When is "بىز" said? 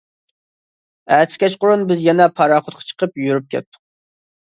1.93-2.03